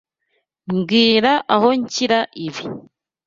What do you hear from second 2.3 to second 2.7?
ibi.